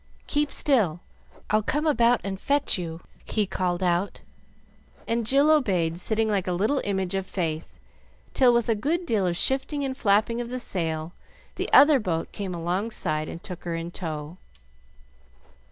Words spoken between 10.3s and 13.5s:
of the sail, the other boat came alongside and